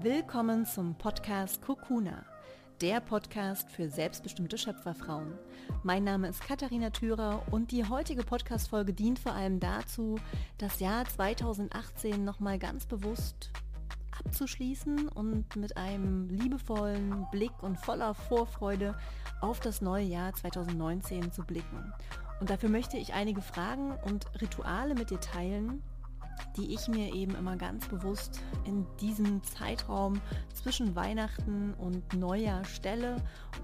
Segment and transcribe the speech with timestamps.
[0.00, 2.24] Willkommen zum Podcast Kokuna,
[2.80, 5.32] der Podcast für selbstbestimmte Schöpferfrauen.
[5.82, 10.20] Mein Name ist Katharina Thürer und die heutige Podcast-Folge dient vor allem dazu,
[10.58, 13.50] das Jahr 2018 nochmal ganz bewusst
[14.16, 18.96] abzuschließen und mit einem liebevollen Blick und voller Vorfreude
[19.40, 21.92] auf das neue Jahr 2019 zu blicken.
[22.38, 25.82] Und dafür möchte ich einige Fragen und Rituale mit dir teilen,
[26.56, 30.20] die ich mir eben immer ganz bewusst in diesem Zeitraum
[30.54, 33.16] zwischen Weihnachten und Neujahr stelle,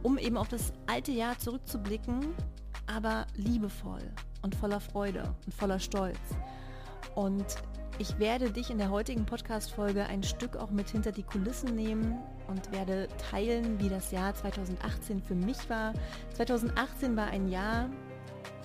[0.03, 2.35] um eben auf das alte Jahr zurückzublicken,
[2.87, 4.03] aber liebevoll
[4.43, 6.19] und voller Freude und voller Stolz.
[7.15, 7.45] Und
[7.99, 12.19] ich werde dich in der heutigen Podcast-Folge ein Stück auch mit hinter die Kulissen nehmen
[12.49, 15.93] und werde teilen, wie das Jahr 2018 für mich war.
[16.35, 17.89] 2018 war ein Jahr,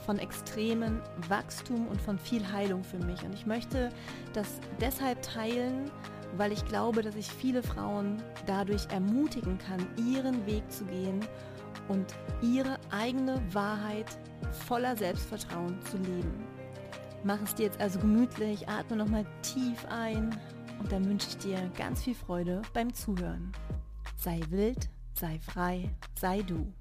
[0.05, 3.23] von extremen Wachstum und von viel Heilung für mich.
[3.23, 3.89] Und ich möchte
[4.33, 5.91] das deshalb teilen,
[6.37, 11.25] weil ich glaube, dass ich viele Frauen dadurch ermutigen kann, ihren Weg zu gehen
[11.87, 12.05] und
[12.41, 14.05] ihre eigene Wahrheit
[14.67, 16.47] voller Selbstvertrauen zu leben.
[17.23, 20.39] Mach es dir jetzt also gemütlich, atme nochmal tief ein
[20.79, 23.51] und dann wünsche ich dir ganz viel Freude beim Zuhören.
[24.15, 26.71] Sei wild, sei frei, sei du.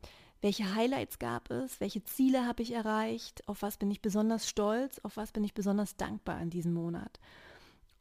[0.42, 1.80] Welche Highlights gab es?
[1.80, 3.48] Welche Ziele habe ich erreicht?
[3.48, 4.98] Auf was bin ich besonders stolz?
[5.04, 7.20] Auf was bin ich besonders dankbar in diesem Monat?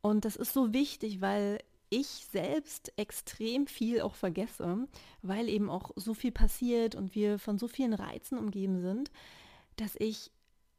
[0.01, 1.59] Und das ist so wichtig, weil
[1.91, 4.87] ich selbst extrem viel auch vergesse,
[5.21, 9.11] weil eben auch so viel passiert und wir von so vielen Reizen umgeben sind,
[9.75, 10.31] dass ich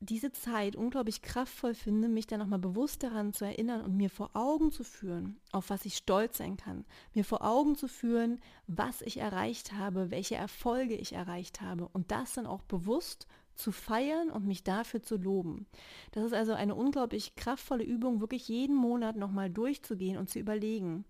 [0.02, 4.30] diese Zeit unglaublich kraftvoll finde, mich dann nochmal bewusst daran zu erinnern und mir vor
[4.34, 6.84] Augen zu führen, auf was ich stolz sein kann.
[7.14, 12.10] Mir vor Augen zu führen, was ich erreicht habe, welche Erfolge ich erreicht habe und
[12.10, 15.66] das dann auch bewusst zu feiern und mich dafür zu loben.
[16.10, 21.04] Das ist also eine unglaublich kraftvolle Übung, wirklich jeden Monat nochmal durchzugehen und zu überlegen,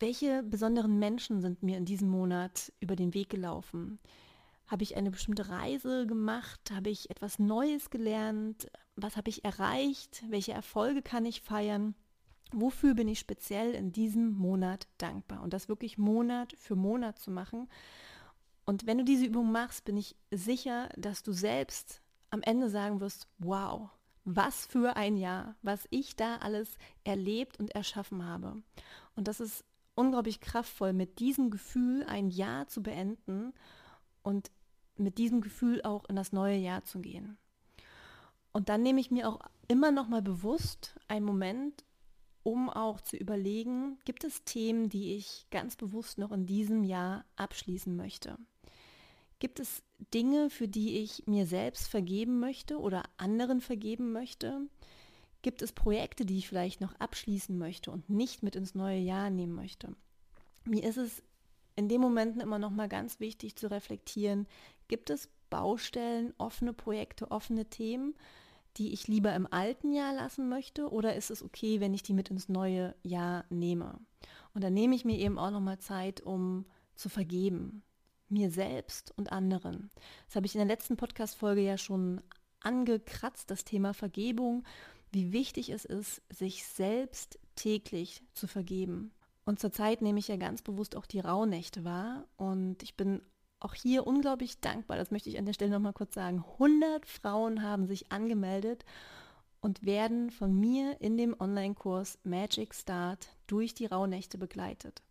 [0.00, 4.00] welche besonderen Menschen sind mir in diesem Monat über den Weg gelaufen?
[4.66, 6.70] Habe ich eine bestimmte Reise gemacht?
[6.72, 8.70] Habe ich etwas Neues gelernt?
[8.96, 10.24] Was habe ich erreicht?
[10.28, 11.94] Welche Erfolge kann ich feiern?
[12.52, 15.42] Wofür bin ich speziell in diesem Monat dankbar?
[15.42, 17.68] Und das wirklich Monat für Monat zu machen.
[18.64, 23.00] Und wenn du diese Übung machst, bin ich sicher, dass du selbst am Ende sagen
[23.00, 23.90] wirst, wow,
[24.24, 28.62] was für ein Jahr, was ich da alles erlebt und erschaffen habe.
[29.16, 33.52] Und das ist unglaublich kraftvoll, mit diesem Gefühl ein Jahr zu beenden
[34.24, 34.50] und
[34.96, 37.38] mit diesem Gefühl auch in das neue Jahr zu gehen.
[38.52, 41.84] Und dann nehme ich mir auch immer noch mal bewusst einen Moment,
[42.42, 47.24] um auch zu überlegen, gibt es Themen, die ich ganz bewusst noch in diesem Jahr
[47.36, 48.36] abschließen möchte?
[49.38, 49.82] Gibt es
[50.12, 54.60] Dinge, für die ich mir selbst vergeben möchte oder anderen vergeben möchte?
[55.42, 59.30] Gibt es Projekte, die ich vielleicht noch abschließen möchte und nicht mit ins neue Jahr
[59.30, 59.96] nehmen möchte?
[60.64, 61.22] Mir ist es
[61.76, 64.46] in den Momenten immer noch mal ganz wichtig zu reflektieren,
[64.88, 68.14] gibt es Baustellen, offene Projekte, offene Themen,
[68.76, 72.12] die ich lieber im alten Jahr lassen möchte oder ist es okay, wenn ich die
[72.12, 74.00] mit ins neue Jahr nehme?
[74.52, 77.82] Und dann nehme ich mir eben auch nochmal Zeit, um zu vergeben.
[78.28, 79.90] Mir selbst und anderen.
[80.26, 82.20] Das habe ich in der letzten Podcast-Folge ja schon
[82.60, 84.64] angekratzt, das Thema Vergebung,
[85.12, 89.12] wie wichtig es ist, sich selbst täglich zu vergeben.
[89.44, 93.20] Und zurzeit nehme ich ja ganz bewusst auch die Rauhnächte wahr und ich bin
[93.60, 96.44] auch hier unglaublich dankbar, das möchte ich an der Stelle nochmal kurz sagen.
[96.54, 98.84] 100 Frauen haben sich angemeldet
[99.60, 105.02] und werden von mir in dem Online-Kurs Magic Start durch die Rauhnächte begleitet.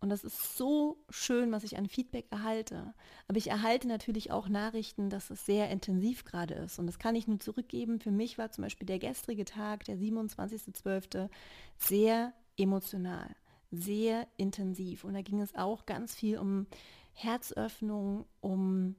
[0.00, 2.92] Und das ist so schön, was ich an Feedback erhalte.
[3.28, 6.78] Aber ich erhalte natürlich auch Nachrichten, dass es sehr intensiv gerade ist.
[6.78, 7.98] Und das kann ich nur zurückgeben.
[7.98, 11.30] Für mich war zum Beispiel der gestrige Tag, der 27.12.,
[11.78, 13.34] sehr emotional,
[13.76, 15.04] sehr intensiv.
[15.04, 16.66] Und da ging es auch ganz viel um
[17.12, 18.96] Herzöffnung, um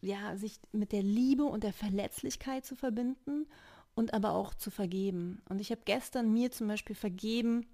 [0.00, 3.46] ja, sich mit der Liebe und der Verletzlichkeit zu verbinden
[3.94, 5.40] und aber auch zu vergeben.
[5.48, 7.66] Und ich habe gestern mir zum Beispiel vergeben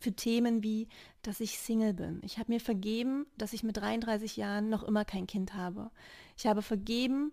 [0.00, 0.88] für Themen wie,
[1.22, 2.20] dass ich Single bin.
[2.24, 5.90] Ich habe mir vergeben, dass ich mit 33 Jahren noch immer kein Kind habe.
[6.36, 7.32] Ich habe vergeben,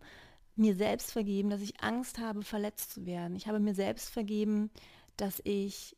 [0.56, 3.36] mir selbst vergeben, dass ich Angst habe, verletzt zu werden.
[3.36, 4.72] Ich habe mir selbst vergeben,
[5.16, 5.96] dass ich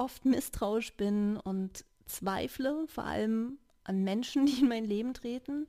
[0.00, 5.66] oft misstrauisch bin und zweifle, vor allem an Menschen, die in mein Leben treten.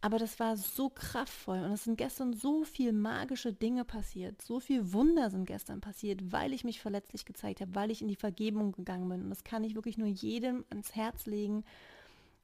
[0.00, 4.60] Aber das war so kraftvoll und es sind gestern so viel magische Dinge passiert, so
[4.60, 8.14] viel Wunder sind gestern passiert, weil ich mich verletzlich gezeigt habe, weil ich in die
[8.14, 9.22] Vergebung gegangen bin.
[9.22, 11.64] Und das kann ich wirklich nur jedem ans Herz legen,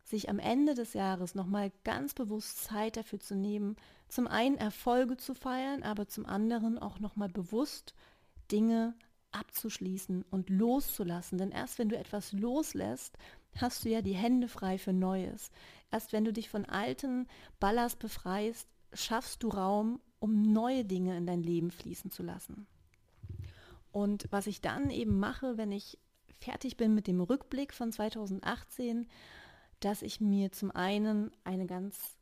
[0.05, 3.77] sich am Ende des Jahres nochmal ganz bewusst Zeit dafür zu nehmen,
[4.09, 7.95] zum einen Erfolge zu feiern, aber zum anderen auch nochmal bewusst
[8.51, 8.95] Dinge
[9.33, 11.39] abzuschließen und loszulassen.
[11.39, 13.17] Denn erst wenn du etwas loslässt,
[13.57, 15.51] hast du ja die Hände frei für Neues.
[15.91, 17.27] Erst wenn du dich von alten
[17.59, 22.67] Ballast befreist, schaffst du Raum, um neue Dinge in dein Leben fließen zu lassen.
[23.93, 25.99] Und was ich dann eben mache, wenn ich
[26.41, 29.09] fertig bin mit dem Rückblick von 2018,
[29.81, 32.17] dass ich mir zum einen eine ganz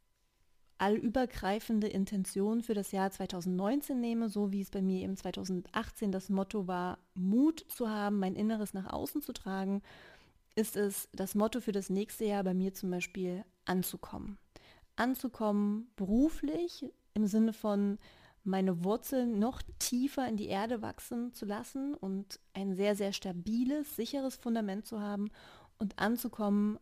[0.79, 6.29] allübergreifende Intention für das Jahr 2019 nehme, so wie es bei mir eben 2018 das
[6.29, 9.83] Motto war, Mut zu haben, mein Inneres nach außen zu tragen
[10.59, 14.39] ist es das Motto für das nächste Jahr bei mir zum Beispiel anzukommen.
[14.97, 16.85] Anzukommen beruflich
[17.15, 17.99] im Sinne von
[18.43, 23.95] meine Wurzeln noch tiefer in die Erde wachsen zu lassen und ein sehr, sehr stabiles,
[23.95, 25.31] sicheres Fundament zu haben
[25.79, 26.81] und anzukommen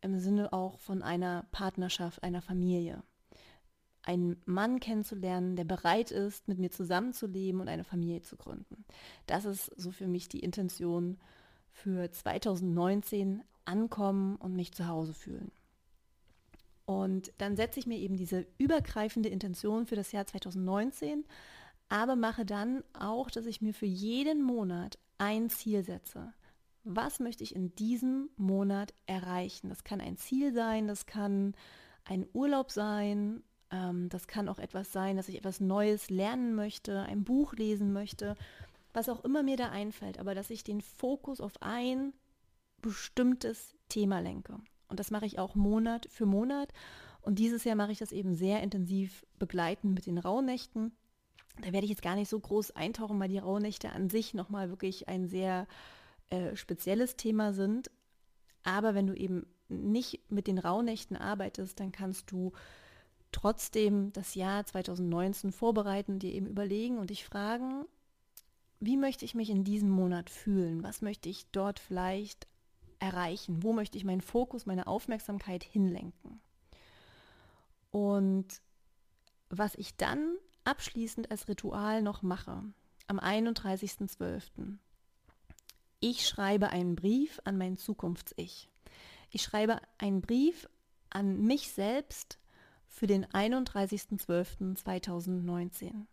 [0.00, 3.02] im Sinne auch von einer Partnerschaft, einer Familie.
[4.08, 8.86] Einen Mann kennenzulernen, der bereit ist, mit mir zusammenzuleben und eine Familie zu gründen.
[9.26, 11.18] Das ist so für mich die Intention
[11.70, 15.52] für 2019 ankommen und mich zu Hause fühlen.
[16.86, 21.26] Und dann setze ich mir eben diese übergreifende Intention für das Jahr 2019,
[21.90, 26.32] aber mache dann auch, dass ich mir für jeden Monat ein Ziel setze.
[26.82, 29.68] Was möchte ich in diesem Monat erreichen?
[29.68, 31.54] Das kann ein Ziel sein, das kann
[32.04, 37.02] ein Urlaub sein, ähm, das kann auch etwas sein, dass ich etwas Neues lernen möchte,
[37.02, 38.36] ein Buch lesen möchte
[38.92, 42.12] was auch immer mir da einfällt, aber dass ich den Fokus auf ein
[42.82, 44.58] bestimmtes Thema lenke.
[44.88, 46.72] Und das mache ich auch Monat für Monat.
[47.20, 50.92] Und dieses Jahr mache ich das eben sehr intensiv begleiten mit den Rauhnächten.
[51.60, 54.68] Da werde ich jetzt gar nicht so groß eintauchen, weil die Rauhnächte an sich nochmal
[54.68, 55.66] wirklich ein sehr
[56.30, 57.90] äh, spezielles Thema sind.
[58.62, 62.52] Aber wenn du eben nicht mit den Rauhnächten arbeitest, dann kannst du
[63.32, 67.84] trotzdem das Jahr 2019 vorbereiten, dir eben überlegen und dich fragen,
[68.80, 70.82] wie möchte ich mich in diesem Monat fühlen?
[70.82, 72.46] Was möchte ich dort vielleicht
[73.00, 73.62] erreichen?
[73.62, 76.40] Wo möchte ich meinen Fokus, meine Aufmerksamkeit hinlenken?
[77.90, 78.60] Und
[79.50, 82.62] was ich dann abschließend als Ritual noch mache,
[83.06, 84.76] am 31.12.
[86.00, 88.68] Ich schreibe einen Brief an mein Zukunfts-Ich.
[89.30, 90.68] Ich schreibe einen Brief
[91.10, 92.37] an mich selbst
[92.88, 96.06] für den 31.12.2019.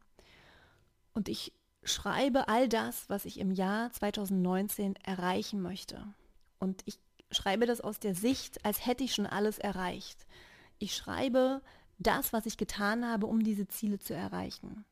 [1.14, 1.54] Und ich
[1.84, 6.04] schreibe all das, was ich im Jahr 2019 erreichen möchte.
[6.60, 7.00] Und ich
[7.32, 10.26] schreibe das aus der Sicht, als hätte ich schon alles erreicht.
[10.80, 11.62] Ich schreibe
[11.98, 14.86] das, was ich getan habe, um diese Ziele zu erreichen.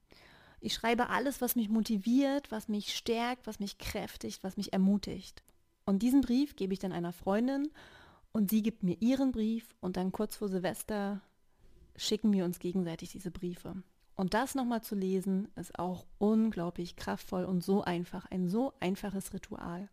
[0.61, 5.43] Ich schreibe alles, was mich motiviert, was mich stärkt, was mich kräftigt, was mich ermutigt.
[5.85, 7.69] Und diesen Brief gebe ich dann einer Freundin
[8.31, 11.21] und sie gibt mir ihren Brief und dann kurz vor Silvester
[11.95, 13.75] schicken wir uns gegenseitig diese Briefe.
[14.15, 19.33] Und das nochmal zu lesen, ist auch unglaublich kraftvoll und so einfach, ein so einfaches
[19.33, 19.89] Ritual.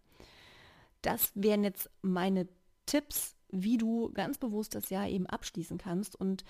[1.02, 2.47] Das wären jetzt meine
[2.85, 6.14] Tipps, wie du ganz bewusst das Jahr eben abschließen kannst.
[6.16, 6.45] Und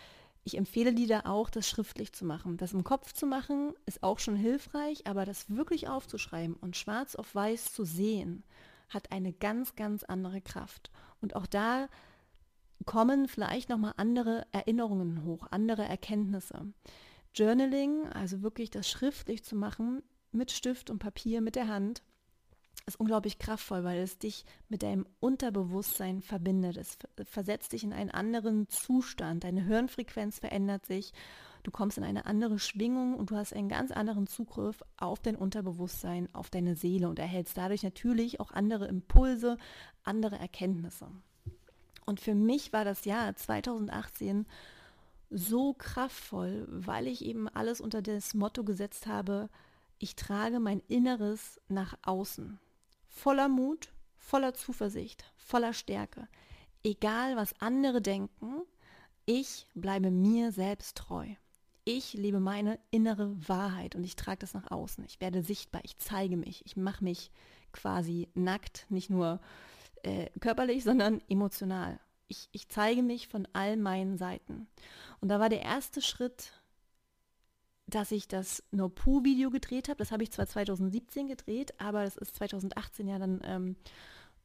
[0.45, 2.57] Ich empfehle dir da auch, das schriftlich zu machen.
[2.57, 7.15] Das im Kopf zu machen ist auch schon hilfreich, aber das wirklich aufzuschreiben und schwarz
[7.15, 8.43] auf weiß zu sehen,
[8.89, 10.91] hat eine ganz, ganz andere Kraft.
[11.21, 11.89] Und auch da
[12.87, 16.73] kommen vielleicht nochmal andere Erinnerungen hoch, andere Erkenntnisse.
[17.35, 22.03] Journaling, also wirklich das schriftlich zu machen, mit Stift und Papier, mit der Hand,
[22.87, 26.77] ist unglaublich kraftvoll, weil es dich mit deinem Unterbewusstsein verbindet.
[26.77, 29.45] Es versetzt dich in einen anderen Zustand.
[29.45, 31.13] Deine Hirnfrequenz verändert sich.
[31.63, 35.37] Du kommst in eine andere Schwingung und du hast einen ganz anderen Zugriff auf dein
[35.37, 39.59] Unterbewusstsein, auf deine Seele und erhältst dadurch natürlich auch andere Impulse,
[40.03, 41.09] andere Erkenntnisse.
[42.11, 44.45] Und für mich war das Jahr 2018
[45.31, 49.49] so kraftvoll, weil ich eben alles unter das Motto gesetzt habe,
[50.01, 52.59] ich trage mein Inneres nach außen.
[53.07, 56.27] Voller Mut, voller Zuversicht, voller Stärke.
[56.83, 58.63] Egal, was andere denken,
[59.25, 61.29] ich bleibe mir selbst treu.
[61.85, 65.05] Ich lebe meine innere Wahrheit und ich trage das nach außen.
[65.05, 67.31] Ich werde sichtbar, ich zeige mich, ich mache mich
[67.71, 69.70] quasi nackt, nicht nur äh,
[70.41, 72.01] körperlich, sondern emotional.
[72.29, 74.69] Ich, ich zeige mich von all meinen Seiten.
[75.21, 76.53] Und da war der erste Schritt,
[77.87, 79.99] dass ich das No-Poo-Video gedreht habe.
[79.99, 83.77] Das habe ich zwar 2017 gedreht, aber das ist 2018 ja dann ähm,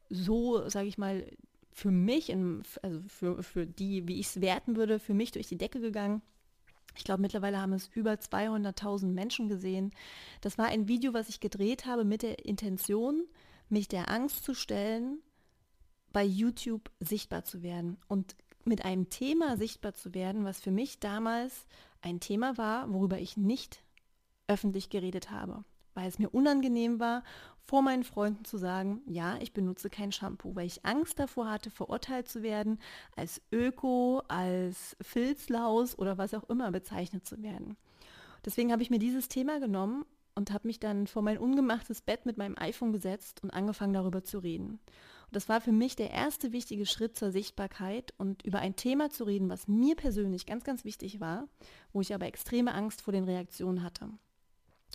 [0.08, 1.26] so, sage ich mal,
[1.72, 5.46] für mich, in, also für, für die, wie ich es werten würde, für mich durch
[5.46, 6.22] die Decke gegangen.
[6.96, 9.92] Ich glaube, mittlerweile haben es über 200.000 Menschen gesehen.
[10.40, 13.26] Das war ein Video, was ich gedreht habe mit der Intention,
[13.68, 15.18] mich der Angst zu stellen,
[16.16, 20.98] bei YouTube sichtbar zu werden und mit einem Thema sichtbar zu werden, was für mich
[20.98, 21.66] damals
[22.00, 23.82] ein Thema war, worüber ich nicht
[24.48, 27.22] öffentlich geredet habe, weil es mir unangenehm war,
[27.60, 31.70] vor meinen Freunden zu sagen, ja, ich benutze kein Shampoo, weil ich Angst davor hatte,
[31.70, 32.78] verurteilt zu werden,
[33.14, 37.76] als Öko, als Filzlaus oder was auch immer bezeichnet zu werden.
[38.42, 42.24] Deswegen habe ich mir dieses Thema genommen und habe mich dann vor mein ungemachtes Bett
[42.24, 44.80] mit meinem iPhone gesetzt und angefangen darüber zu reden.
[45.26, 49.10] Und das war für mich der erste wichtige Schritt zur Sichtbarkeit und über ein Thema
[49.10, 51.48] zu reden, was mir persönlich ganz, ganz wichtig war,
[51.92, 54.08] wo ich aber extreme Angst vor den Reaktionen hatte.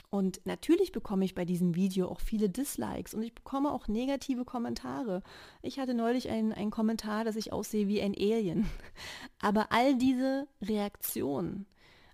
[0.10, 4.46] Und natürlich bekomme ich bei diesem Video auch viele Dislikes und ich bekomme auch negative
[4.46, 5.22] Kommentare.
[5.62, 8.70] Ich hatte neulich einen, einen Kommentar, dass ich aussehe wie ein Alien.
[9.40, 11.66] Aber all diese Reaktionen,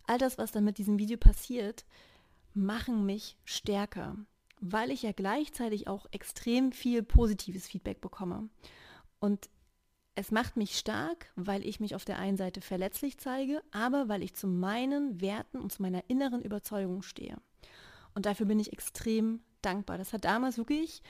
[0.05, 1.86] all das, was dann mit diesem Video passiert,
[2.53, 4.17] machen mich stärker
[4.60, 8.50] weil ich ja gleichzeitig auch extrem viel positives Feedback bekomme.
[9.20, 9.50] Und
[10.16, 14.24] es macht mich stark, weil ich mich auf der einen Seite verletzlich zeige, aber weil
[14.24, 17.38] ich zu meinen Werten und zu meiner inneren Überzeugung stehe.
[18.16, 20.00] Und dafür bin ich extrem dankbar.
[20.00, 21.04] Das hat damals wirklich,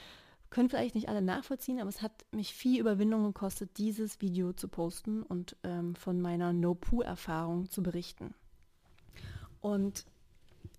[0.50, 4.68] können vielleicht nicht alle nachvollziehen, aber es hat mich viel Überwindung gekostet, dieses Video zu
[4.68, 8.34] posten und ähm, von meiner No-Poo-Erfahrung zu berichten.
[9.62, 10.06] Und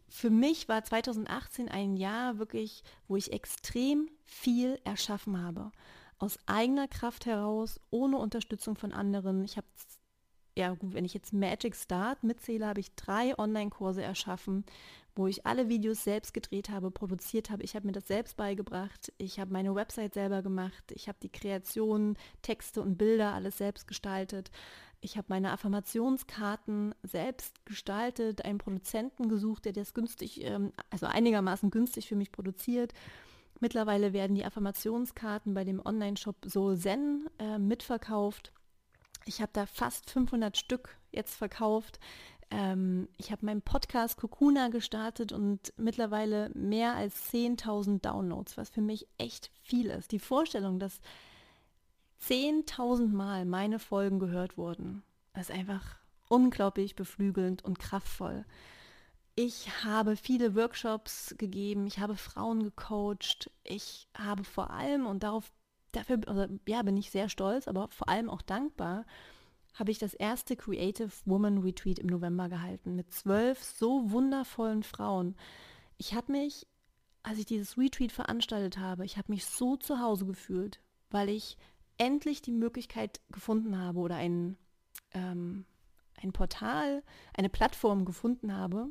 [0.08, 5.70] für mich war 2018 ein Jahr wirklich, wo ich extrem viel erschaffen habe.
[6.18, 9.44] Aus eigener Kraft heraus, ohne Unterstützung von anderen.
[9.44, 9.66] Ich habe,
[10.56, 14.64] ja gut, wenn ich jetzt Magic Start mitzähle, habe ich drei Online-Kurse erschaffen,
[15.14, 17.62] wo ich alle Videos selbst gedreht habe, produziert habe.
[17.62, 19.12] Ich habe mir das selbst beigebracht.
[19.18, 20.90] Ich habe meine Website selber gemacht.
[20.92, 24.50] Ich habe die Kreationen, Texte und Bilder alles selbst gestaltet.
[25.00, 31.70] Ich habe meine Affirmationskarten selbst gestaltet, einen Produzenten gesucht, der das günstig, ähm, also einigermaßen
[31.70, 32.92] günstig für mich produziert.
[33.60, 38.52] Mittlerweile werden die Affirmationskarten bei dem Online-Shop So Zen äh, mitverkauft.
[39.24, 42.00] Ich habe da fast 500 Stück jetzt verkauft.
[42.50, 48.80] Ähm, ich habe meinen Podcast Kokuna gestartet und mittlerweile mehr als 10.000 Downloads, was für
[48.80, 50.12] mich echt viel ist.
[50.12, 51.00] Die Vorstellung, dass
[52.22, 55.02] 10.000 Mal meine Folgen gehört wurden.
[55.34, 55.96] Das ist einfach
[56.28, 58.44] unglaublich beflügelnd und kraftvoll.
[59.34, 65.52] Ich habe viele Workshops gegeben, ich habe Frauen gecoacht, ich habe vor allem, und darauf,
[65.92, 69.06] dafür also, ja, bin ich sehr stolz, aber vor allem auch dankbar,
[69.74, 75.36] habe ich das erste Creative Woman Retreat im November gehalten mit zwölf so wundervollen Frauen.
[75.98, 76.66] Ich habe mich,
[77.22, 81.56] als ich dieses Retreat veranstaltet habe, ich habe mich so zu Hause gefühlt, weil ich
[81.98, 84.56] endlich die Möglichkeit gefunden habe oder ein,
[85.12, 85.64] ähm,
[86.22, 87.02] ein Portal,
[87.34, 88.88] eine Plattform gefunden habe,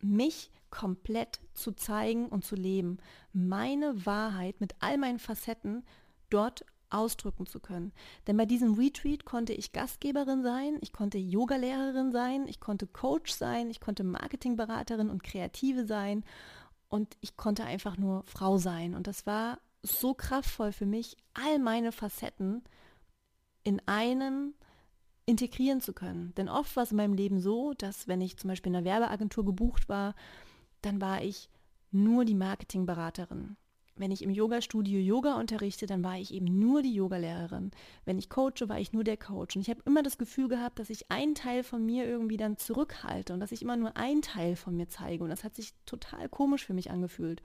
[0.00, 2.98] mich komplett zu zeigen und zu leben,
[3.32, 5.84] meine Wahrheit mit all meinen Facetten
[6.30, 7.92] dort ausdrücken zu können.
[8.26, 13.32] Denn bei diesem Retreat konnte ich Gastgeberin sein, ich konnte Yogalehrerin sein, ich konnte Coach
[13.32, 16.24] sein, ich konnte Marketingberaterin und Kreative sein
[16.88, 18.94] und ich konnte einfach nur Frau sein.
[18.94, 22.62] Und das war so kraftvoll für mich, all meine Facetten
[23.64, 24.54] in einem
[25.26, 26.32] integrieren zu können.
[26.36, 28.86] Denn oft war es in meinem Leben so, dass wenn ich zum Beispiel in einer
[28.86, 30.14] Werbeagentur gebucht war,
[30.80, 31.50] dann war ich
[31.90, 33.56] nur die Marketingberaterin.
[33.96, 37.72] Wenn ich im Yoga-Studio Yoga unterrichte, dann war ich eben nur die Yogalehrerin.
[38.04, 39.56] Wenn ich coache, war ich nur der Coach.
[39.56, 42.56] Und ich habe immer das Gefühl gehabt, dass ich einen Teil von mir irgendwie dann
[42.56, 45.24] zurückhalte und dass ich immer nur einen Teil von mir zeige.
[45.24, 47.42] Und das hat sich total komisch für mich angefühlt.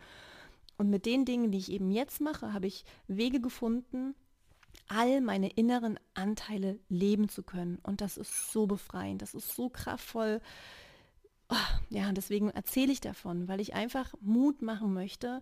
[0.77, 4.15] Und mit den Dingen, die ich eben jetzt mache, habe ich Wege gefunden,
[4.87, 7.79] all meine inneren Anteile leben zu können.
[7.83, 10.41] Und das ist so befreiend, das ist so kraftvoll.
[11.49, 11.55] Oh,
[11.89, 15.41] ja, deswegen erzähle ich davon, weil ich einfach Mut machen möchte,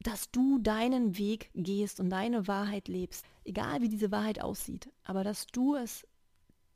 [0.00, 5.24] dass du deinen Weg gehst und deine Wahrheit lebst, egal wie diese Wahrheit aussieht, aber
[5.24, 6.06] dass du es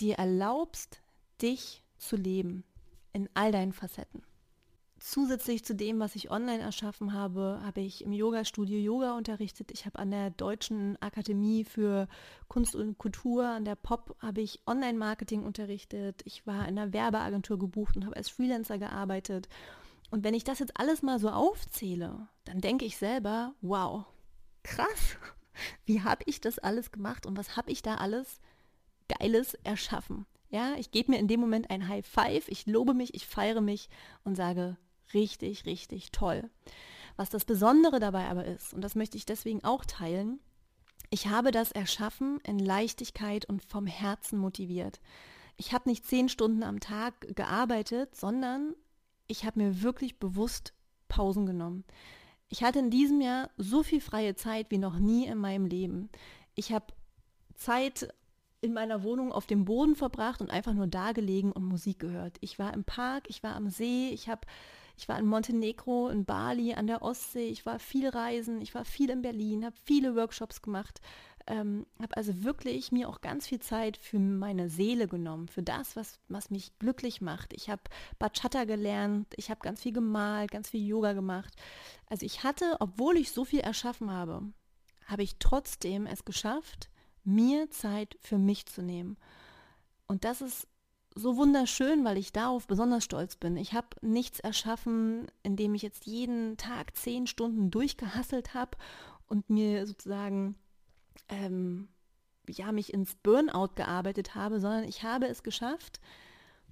[0.00, 1.00] dir erlaubst,
[1.40, 2.64] dich zu leben
[3.12, 4.23] in all deinen Facetten.
[5.06, 9.70] Zusätzlich zu dem, was ich online erschaffen habe, habe ich im Yoga-Studio Yoga unterrichtet.
[9.70, 12.08] Ich habe an der Deutschen Akademie für
[12.49, 16.23] Kunst und Kultur, an der POP, habe ich Online-Marketing unterrichtet.
[16.25, 19.50] Ich war in einer Werbeagentur gebucht und habe als Freelancer gearbeitet.
[20.11, 24.06] Und wenn ich das jetzt alles mal so aufzähle, dann denke ich selber, wow,
[24.62, 25.18] krass,
[25.84, 28.40] wie habe ich das alles gemacht und was habe ich da alles
[29.08, 30.25] Geiles erschaffen?
[30.49, 33.61] Ja, ich gebe mir in dem Moment ein High Five, ich lobe mich, ich feiere
[33.61, 33.90] mich
[34.25, 34.78] und sage,
[35.12, 36.49] richtig, richtig toll.
[37.16, 40.40] Was das Besondere dabei aber ist, und das möchte ich deswegen auch teilen,
[41.11, 45.00] ich habe das erschaffen in Leichtigkeit und vom Herzen motiviert.
[45.56, 48.75] Ich habe nicht zehn Stunden am Tag gearbeitet, sondern
[49.28, 50.73] ich habe mir wirklich bewusst
[51.08, 51.84] Pausen genommen.
[52.49, 56.11] Ich hatte in diesem Jahr so viel freie Zeit wie noch nie in meinem Leben.
[56.54, 56.87] Ich habe
[57.54, 58.08] Zeit
[58.61, 62.38] in meiner Wohnung auf dem Boden verbracht und einfach nur da gelegen und Musik gehört.
[62.40, 64.46] Ich war im Park, ich war am See, ich habe
[64.96, 68.84] ich war in Montenegro, in Bali, an der Ostsee, ich war viel reisen, ich war
[68.84, 71.00] viel in Berlin, habe viele Workshops gemacht,
[71.46, 75.96] ähm, habe also wirklich mir auch ganz viel Zeit für meine Seele genommen, für das,
[75.96, 77.52] was, was mich glücklich macht.
[77.52, 77.82] Ich habe
[78.18, 81.54] Bachata gelernt, ich habe ganz viel gemalt, ganz viel Yoga gemacht.
[82.06, 84.42] Also ich hatte, obwohl ich so viel erschaffen habe,
[85.06, 86.88] habe ich trotzdem es geschafft,
[87.25, 89.16] mir Zeit für mich zu nehmen.
[90.06, 90.66] Und das ist
[91.14, 93.56] so wunderschön, weil ich darauf besonders stolz bin.
[93.56, 98.76] Ich habe nichts erschaffen, indem ich jetzt jeden Tag zehn Stunden durchgehasselt habe
[99.28, 100.56] und mir sozusagen
[101.28, 101.88] ähm,
[102.48, 106.00] ja mich ins Burnout gearbeitet habe, sondern ich habe es geschafft,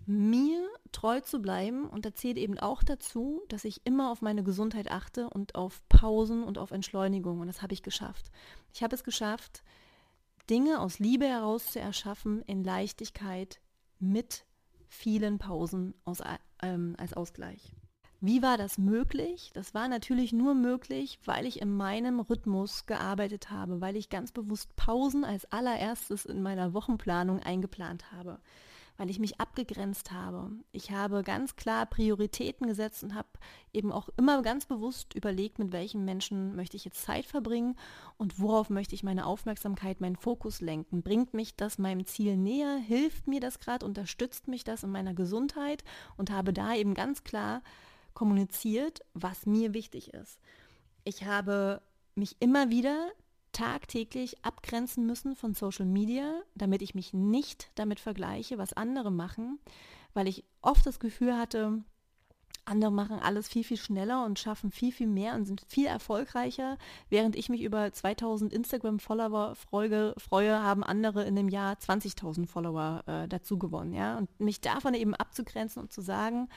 [0.07, 4.43] mir treu zu bleiben und da zählt eben auch dazu, dass ich immer auf meine
[4.43, 8.33] Gesundheit achte und auf Pausen und auf Entschleunigung und das habe ich geschafft.
[8.75, 9.63] Ich habe es geschafft,
[10.51, 13.61] Dinge aus Liebe heraus zu erschaffen in Leichtigkeit,
[14.03, 14.45] mit
[14.89, 16.19] vielen Pausen aus,
[16.63, 17.73] ähm, als Ausgleich.
[18.21, 19.51] Wie war das möglich?
[19.55, 24.31] Das war natürlich nur möglich, weil ich in meinem Rhythmus gearbeitet habe, weil ich ganz
[24.31, 28.39] bewusst Pausen als allererstes in meiner Wochenplanung eingeplant habe
[28.97, 30.51] weil ich mich abgegrenzt habe.
[30.71, 33.29] Ich habe ganz klar Prioritäten gesetzt und habe
[33.73, 37.77] eben auch immer ganz bewusst überlegt, mit welchen Menschen möchte ich jetzt Zeit verbringen
[38.19, 41.03] und worauf möchte ich meine Aufmerksamkeit, meinen Fokus lenken.
[41.03, 42.77] Bringt mich das meinem Ziel näher?
[42.77, 43.87] Hilft mir das gerade?
[43.87, 45.85] Unterstützt mich das in meiner Gesundheit?
[46.17, 47.63] Und habe da eben ganz klar
[48.15, 50.39] kommuniziert, was mir wichtig ist.
[51.05, 51.83] Ich habe
[52.15, 53.11] mich immer wieder
[53.53, 59.59] tagtäglich abgrenzen müssen von Social Media, damit ich mich nicht damit vergleiche, was andere machen,
[60.15, 61.85] weil ich oft das Gefühl hatte,
[62.65, 66.79] andere machen alles viel, viel schneller und schaffen viel, viel mehr und sind viel erfolgreicher.
[67.09, 73.03] Während ich mich über 2000 Instagram-Follower freue, freue, haben andere in dem Jahr 20.000 Follower
[73.07, 73.93] äh, dazu gewonnen.
[73.93, 74.17] Ja?
[74.17, 76.49] Und mich davon eben abzugrenzen und zu sagen,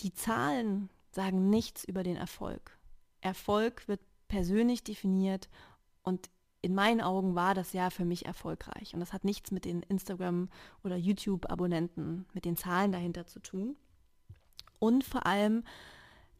[0.00, 2.78] die Zahlen sagen nichts über den Erfolg.
[3.22, 4.00] Erfolg wird
[4.34, 5.48] persönlich definiert
[6.02, 6.28] und
[6.60, 8.92] in meinen Augen war das Jahr für mich erfolgreich.
[8.92, 10.48] Und das hat nichts mit den Instagram-
[10.82, 13.76] oder YouTube-Abonnenten, mit den Zahlen dahinter zu tun.
[14.80, 15.62] Und vor allem,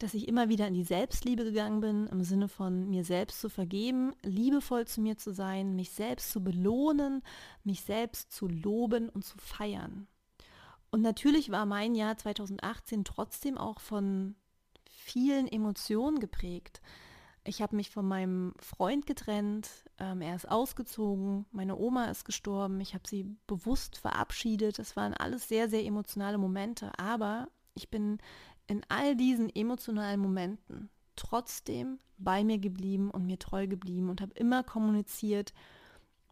[0.01, 3.49] dass ich immer wieder in die Selbstliebe gegangen bin, im Sinne von mir selbst zu
[3.49, 7.23] vergeben, liebevoll zu mir zu sein, mich selbst zu belohnen,
[7.63, 10.09] mich selbst zu loben und zu feiern.
[10.91, 14.35] Und natürlich war mein Jahr 2018 trotzdem auch von
[14.91, 16.81] vielen Emotionen geprägt.
[17.47, 22.81] Ich habe mich von meinem Freund getrennt, ähm, er ist ausgezogen, meine Oma ist gestorben,
[22.81, 24.79] ich habe sie bewusst verabschiedet.
[24.79, 28.19] Das waren alles sehr, sehr emotionale Momente, aber ich bin
[28.67, 34.33] in all diesen emotionalen Momenten trotzdem bei mir geblieben und mir treu geblieben und habe
[34.35, 35.53] immer kommuniziert,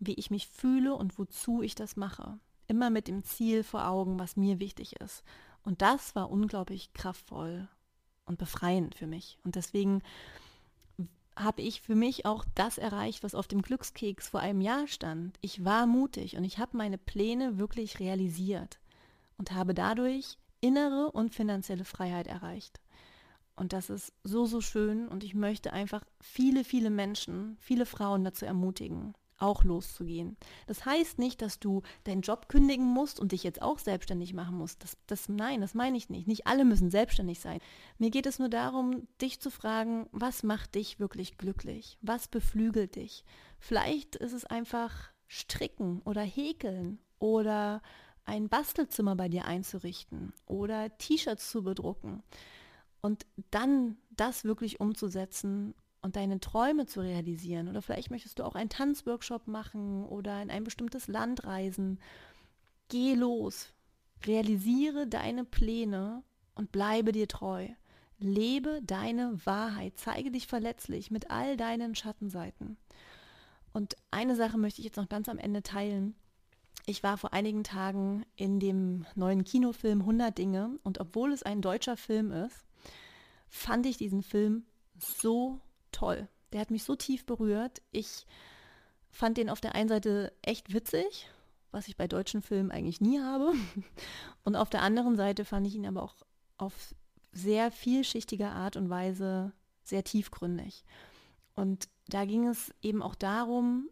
[0.00, 2.38] wie ich mich fühle und wozu ich das mache.
[2.68, 5.22] Immer mit dem Ziel vor Augen, was mir wichtig ist.
[5.62, 7.68] Und das war unglaublich kraftvoll
[8.24, 9.38] und befreiend für mich.
[9.44, 10.02] Und deswegen
[11.36, 15.38] habe ich für mich auch das erreicht, was auf dem Glückskeks vor einem Jahr stand.
[15.40, 18.80] Ich war mutig und ich habe meine Pläne wirklich realisiert
[19.38, 22.80] und habe dadurch innere und finanzielle Freiheit erreicht.
[23.56, 28.24] Und das ist so, so schön und ich möchte einfach viele, viele Menschen, viele Frauen
[28.24, 30.36] dazu ermutigen, auch loszugehen.
[30.66, 34.56] Das heißt nicht, dass du deinen Job kündigen musst und dich jetzt auch selbstständig machen
[34.56, 34.82] musst.
[34.82, 36.28] Das, das, nein, das meine ich nicht.
[36.28, 37.58] Nicht alle müssen selbstständig sein.
[37.98, 41.98] Mir geht es nur darum, dich zu fragen, was macht dich wirklich glücklich?
[42.00, 43.24] Was beflügelt dich?
[43.58, 47.82] Vielleicht ist es einfach stricken oder häkeln oder
[48.24, 52.22] ein Bastelzimmer bei dir einzurichten oder T-Shirts zu bedrucken
[53.00, 57.68] und dann das wirklich umzusetzen und deine Träume zu realisieren.
[57.68, 62.00] Oder vielleicht möchtest du auch einen Tanzworkshop machen oder in ein bestimmtes Land reisen.
[62.88, 63.72] Geh los,
[64.26, 66.22] realisiere deine Pläne
[66.54, 67.68] und bleibe dir treu.
[68.18, 72.76] Lebe deine Wahrheit, zeige dich verletzlich mit all deinen Schattenseiten.
[73.72, 76.14] Und eine Sache möchte ich jetzt noch ganz am Ende teilen.
[76.84, 81.62] Ich war vor einigen Tagen in dem neuen Kinofilm 100 Dinge und obwohl es ein
[81.62, 82.64] deutscher Film ist,
[83.48, 84.64] fand ich diesen Film
[84.98, 85.60] so
[85.92, 86.28] toll.
[86.52, 87.82] Der hat mich so tief berührt.
[87.90, 88.26] Ich
[89.10, 91.28] fand den auf der einen Seite echt witzig,
[91.70, 93.52] was ich bei deutschen Filmen eigentlich nie habe.
[94.44, 96.16] Und auf der anderen Seite fand ich ihn aber auch
[96.58, 96.94] auf
[97.32, 99.52] sehr vielschichtige Art und Weise
[99.82, 100.84] sehr tiefgründig.
[101.54, 103.88] Und da ging es eben auch darum,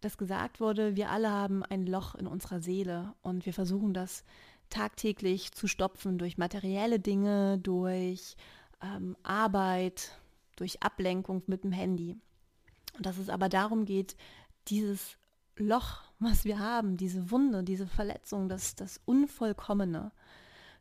[0.00, 4.22] dass gesagt wurde, wir alle haben ein Loch in unserer Seele und wir versuchen das
[4.70, 8.36] tagtäglich zu stopfen durch materielle Dinge, durch
[8.82, 10.18] ähm, Arbeit,
[10.56, 12.16] durch Ablenkung mit dem Handy.
[12.96, 14.16] Und dass es aber darum geht,
[14.68, 15.16] dieses
[15.56, 20.12] Loch, was wir haben, diese Wunde, diese Verletzung, das, das Unvollkommene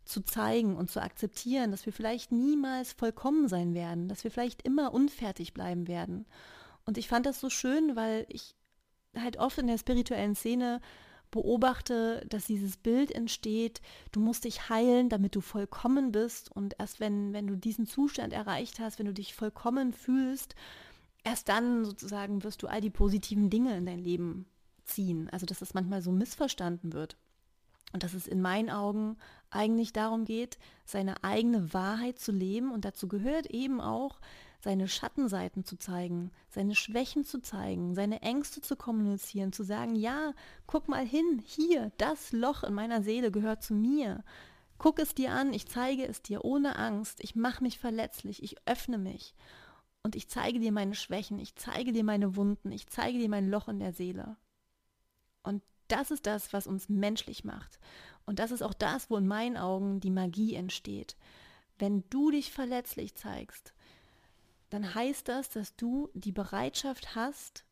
[0.06, 4.64] zu zeigen und zu akzeptieren, dass wir vielleicht niemals vollkommen sein werden, dass wir vielleicht
[4.64, 6.26] immer unfertig bleiben werden.
[6.86, 8.56] Und ich fand das so schön, weil ich
[9.16, 10.82] halt oft in der spirituellen Szene
[11.34, 17.00] beobachte, dass dieses Bild entsteht, du musst dich heilen, damit du vollkommen bist und erst
[17.00, 20.54] wenn, wenn du diesen Zustand erreicht hast, wenn du dich vollkommen fühlst,
[21.24, 24.46] erst dann sozusagen wirst du all die positiven Dinge in dein Leben
[24.86, 25.28] ziehen.
[25.32, 27.18] Also dass das manchmal so missverstanden wird.
[27.94, 29.18] Und dass es in meinen Augen
[29.50, 34.20] eigentlich darum geht, seine eigene Wahrheit zu leben und dazu gehört eben auch,
[34.64, 40.34] seine Schattenseiten zu zeigen, seine Schwächen zu zeigen, seine Ängste zu kommunizieren, zu sagen, ja,
[40.68, 44.24] guck mal hin, hier, das Loch in meiner Seele gehört zu mir.
[44.78, 48.56] Guck es dir an, ich zeige es dir ohne Angst, ich mache mich verletzlich, ich
[48.66, 49.36] öffne mich
[50.02, 53.50] und ich zeige dir meine Schwächen, ich zeige dir meine Wunden, ich zeige dir mein
[53.50, 54.38] Loch in der Seele.
[55.44, 57.80] Und das ist das, was uns menschlich macht.
[58.26, 61.18] Und das ist auch das, wo in meinen Augen die Magie entsteht.
[61.80, 63.73] Wenn du dich verletzlich zeigst,
[64.74, 67.64] dann heißt das, dass du die Bereitschaft hast,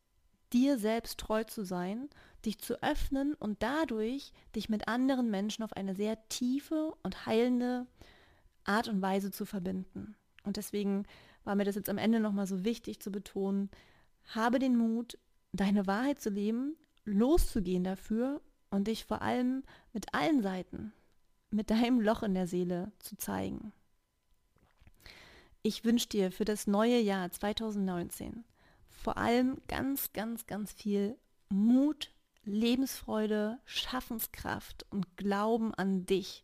[0.54, 2.12] dir selbst treu zu sein,
[2.46, 7.88] dich zu öffnen und dadurch dich mit anderen Menschen auf eine sehr tiefe und heilende
[8.66, 10.14] Art und Weise zu verbinden.
[10.44, 11.08] Und deswegen
[11.44, 13.72] war mir das jetzt am Ende nochmal so wichtig zu betonen,
[14.36, 15.18] habe den Mut,
[15.54, 20.94] deine Wahrheit zu leben, loszugehen dafür und dich vor allem mit allen Seiten,
[21.50, 23.74] mit deinem Loch in der Seele zu zeigen.
[25.63, 28.43] Ich wünsche dir für das neue Jahr 2019
[29.02, 31.17] vor allem ganz, ganz, ganz viel
[31.50, 32.12] Mut,
[32.43, 36.43] Lebensfreude, Schaffenskraft und Glauben an dich.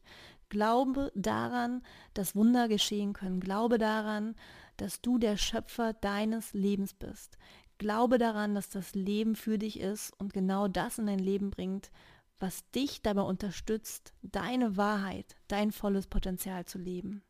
[0.49, 3.39] Glaube daran, dass Wunder geschehen können.
[3.39, 4.35] Glaube daran,
[4.77, 7.37] dass du der Schöpfer deines Lebens bist.
[7.77, 11.91] Glaube daran, dass das Leben für dich ist und genau das in dein Leben bringt,
[12.39, 17.23] was dich dabei unterstützt, deine Wahrheit, dein volles Potenzial zu leben.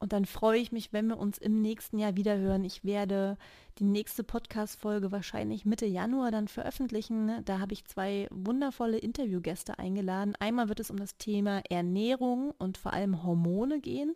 [0.00, 2.64] Und dann freue ich mich, wenn wir uns im nächsten Jahr wieder hören.
[2.64, 3.36] Ich werde
[3.78, 7.44] die nächste Podcast-Folge wahrscheinlich Mitte Januar dann veröffentlichen.
[7.44, 10.34] Da habe ich zwei wundervolle Interviewgäste eingeladen.
[10.38, 14.14] Einmal wird es um das Thema Ernährung und vor allem Hormone gehen.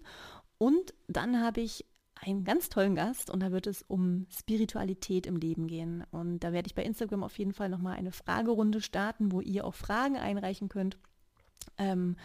[0.59, 5.37] Und dann habe ich einen ganz tollen Gast und da wird es um Spiritualität im
[5.37, 6.05] Leben gehen.
[6.13, 9.65] Und da werde ich bei Instagram auf jeden Fall nochmal eine Fragerunde starten, wo ihr
[9.65, 10.97] auch Fragen einreichen könnt.
[11.79, 12.17] Ähm,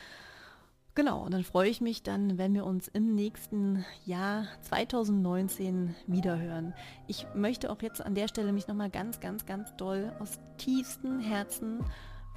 [0.98, 6.74] Genau, und dann freue ich mich dann, wenn wir uns im nächsten Jahr 2019 wiederhören.
[7.06, 11.20] Ich möchte auch jetzt an der Stelle mich nochmal ganz, ganz, ganz doll aus tiefstem
[11.20, 11.86] Herzen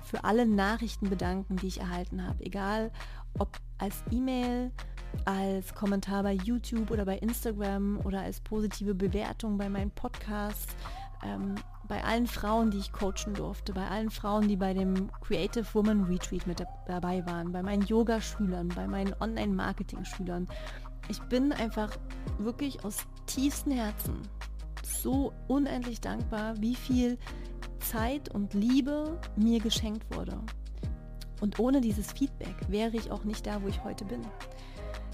[0.03, 2.45] für alle Nachrichten bedanken, die ich erhalten habe.
[2.45, 2.91] Egal
[3.39, 4.73] ob als E-Mail,
[5.25, 10.77] als Kommentar bei YouTube oder bei Instagram oder als positive Bewertung bei meinen Podcasts.
[11.25, 11.55] Ähm,
[11.91, 16.05] bei allen Frauen, die ich coachen durfte, bei allen Frauen, die bei dem Creative Woman
[16.05, 20.47] Retreat mit dabei waren, bei meinen Yoga-Schülern, bei meinen Online-Marketing-Schülern.
[21.09, 21.91] Ich bin einfach
[22.39, 24.23] wirklich aus tiefstem Herzen
[24.85, 27.19] so unendlich dankbar, wie viel
[27.81, 30.39] Zeit und Liebe mir geschenkt wurde.
[31.41, 34.21] Und ohne dieses Feedback wäre ich auch nicht da, wo ich heute bin.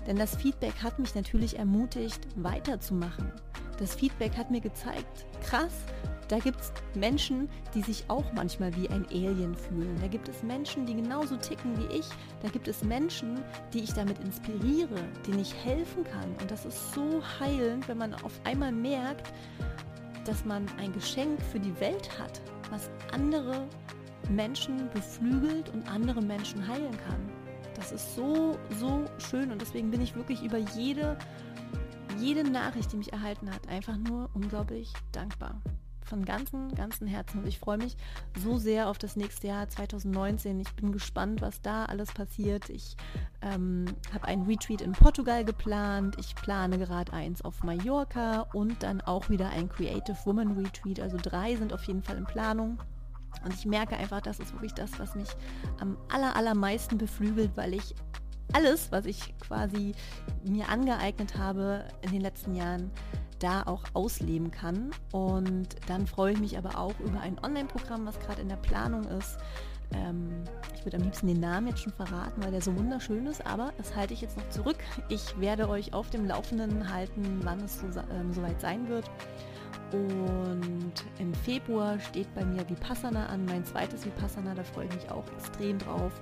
[0.07, 3.33] Denn das Feedback hat mich natürlich ermutigt, weiterzumachen.
[3.79, 5.73] Das Feedback hat mir gezeigt, krass,
[6.29, 9.97] da gibt es Menschen, die sich auch manchmal wie ein Alien fühlen.
[10.01, 12.07] Da gibt es Menschen, die genauso ticken wie ich.
[12.43, 13.39] Da gibt es Menschen,
[13.73, 16.35] die ich damit inspiriere, denen ich helfen kann.
[16.41, 19.33] Und das ist so heilend, wenn man auf einmal merkt,
[20.25, 23.69] dass man ein Geschenk für die Welt hat, was andere
[24.29, 27.31] Menschen beflügelt und andere Menschen heilen kann.
[27.77, 31.17] Das ist so, so schön und deswegen bin ich wirklich über jede,
[32.19, 35.61] jede Nachricht, die mich erhalten hat, einfach nur unglaublich dankbar
[36.07, 37.41] von ganzem, ganzem Herzen.
[37.41, 37.97] Und ich freue mich
[38.39, 40.61] so sehr auf das nächste Jahr 2019.
[40.61, 42.71] Ich bin gespannt, was da alles passiert.
[42.71, 42.97] Ich
[43.43, 46.17] ähm, habe einen Retreat in Portugal geplant.
[46.19, 51.01] Ich plane gerade eins auf Mallorca und dann auch wieder ein Creative Woman Retreat.
[51.01, 52.79] Also drei sind auf jeden Fall in Planung.
[53.45, 55.29] Und ich merke einfach, das ist wirklich das, was mich
[55.81, 57.95] am aller, allermeisten beflügelt, weil ich
[58.53, 59.95] alles, was ich quasi
[60.45, 62.91] mir angeeignet habe in den letzten Jahren,
[63.39, 64.91] da auch ausleben kann.
[65.13, 69.05] Und dann freue ich mich aber auch über ein Online-Programm, was gerade in der Planung
[69.05, 69.39] ist.
[69.93, 73.45] Ähm, ich würde am liebsten den Namen jetzt schon verraten, weil der so wunderschön ist,
[73.47, 74.79] aber das halte ich jetzt noch zurück.
[75.09, 79.09] Ich werde euch auf dem Laufenden halten, wann es so, ähm, soweit sein wird.
[79.93, 85.11] Und im Februar steht bei mir Vipassana an, mein zweites Vipassana, da freue ich mich
[85.11, 86.13] auch extrem drauf.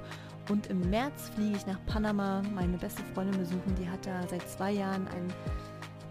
[0.50, 4.48] Und im März fliege ich nach Panama, meine beste Freundin besuchen, die hat da seit
[4.48, 5.32] zwei Jahren ein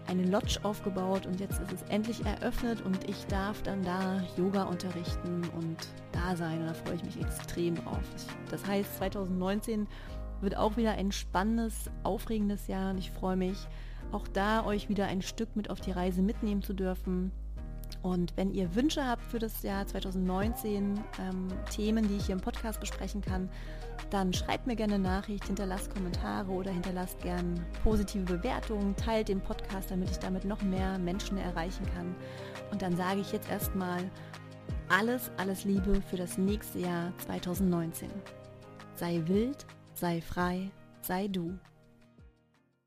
[0.06, 4.64] eine Lodge aufgebaut und jetzt ist es endlich eröffnet und ich darf dann da Yoga
[4.64, 5.76] unterrichten und
[6.12, 8.02] da sein und da freue ich mich extrem drauf.
[8.50, 9.86] Das heißt, 2019
[10.40, 13.66] wird auch wieder ein spannendes, aufregendes Jahr und ich freue mich,
[14.12, 17.32] auch da euch wieder ein Stück mit auf die Reise mitnehmen zu dürfen.
[18.04, 22.40] Und wenn ihr Wünsche habt für das Jahr 2019, ähm, Themen, die ich hier im
[22.42, 23.48] Podcast besprechen kann,
[24.10, 29.90] dann schreibt mir gerne Nachricht, hinterlasst Kommentare oder hinterlasst gerne positive Bewertungen, teilt den Podcast,
[29.90, 32.14] damit ich damit noch mehr Menschen erreichen kann.
[32.70, 34.02] Und dann sage ich jetzt erstmal
[34.90, 38.10] alles, alles Liebe für das nächste Jahr 2019.
[38.96, 39.64] Sei wild,
[39.94, 41.58] sei frei, sei du.